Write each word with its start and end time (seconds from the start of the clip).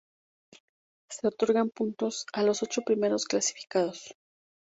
Se 1.11 1.27
otorgan 1.27 1.69
puntos 1.69 2.25
a 2.33 2.41
los 2.41 2.63
ocho 2.63 2.81
primeros 2.81 3.25
clasificados. 3.25 4.15